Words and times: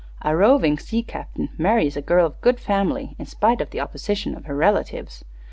A 0.23 0.35
roving 0.35 0.79
sea 0.79 1.03
captain 1.03 1.49
marries 1.59 1.95
a 1.95 2.01
girl 2.01 2.25
of 2.25 2.41
good 2.41 2.59
family 2.59 3.15
in 3.19 3.27
spite 3.27 3.61
of 3.61 3.69
the 3.69 3.79
opposition 3.79 4.33
of 4.35 4.45
her 4.45 4.55
relatives. 4.55 5.23